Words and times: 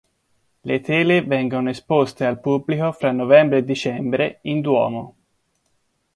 Le 0.61 0.79
tele 0.81 1.21
vengono 1.21 1.69
esposte 1.69 2.25
al 2.25 2.39
pubblico 2.39 2.91
fra 2.91 3.11
novembre 3.11 3.59
e 3.59 3.63
dicembre 3.63 4.39
in 4.45 4.59
Duomo. 4.59 5.15